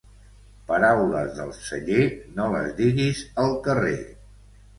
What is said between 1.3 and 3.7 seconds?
del celler no les diguis al